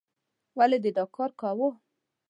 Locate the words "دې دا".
0.83-1.03